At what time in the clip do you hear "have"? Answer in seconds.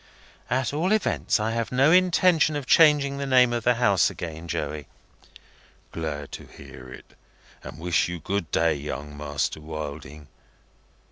1.51-1.71